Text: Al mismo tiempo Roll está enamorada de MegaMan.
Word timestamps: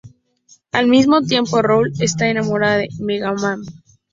Al 0.71 0.87
mismo 0.87 1.21
tiempo 1.21 1.61
Roll 1.61 1.93
está 1.99 2.27
enamorada 2.27 2.77
de 2.77 2.89
MegaMan. 2.99 3.61